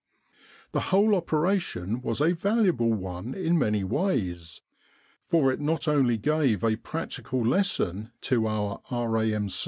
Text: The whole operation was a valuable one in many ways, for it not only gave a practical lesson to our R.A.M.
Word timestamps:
The 0.71 0.79
whole 0.89 1.13
operation 1.13 2.01
was 2.01 2.21
a 2.21 2.31
valuable 2.33 2.91
one 2.91 3.35
in 3.35 3.59
many 3.59 3.83
ways, 3.83 4.61
for 5.27 5.51
it 5.51 5.59
not 5.61 5.87
only 5.87 6.17
gave 6.17 6.63
a 6.63 6.77
practical 6.77 7.45
lesson 7.45 8.11
to 8.21 8.47
our 8.47 8.81
R.A.M. 8.89 9.47